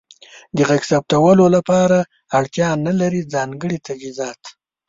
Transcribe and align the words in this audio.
د 0.55 0.57
غږ 0.69 0.81
ثبتولو 0.91 1.45
لپاره 1.55 1.97
اړتیا 2.37 2.69
نلرئ 2.85 3.21
ځانګړې 3.33 3.77
تجهیزات. 3.87 4.41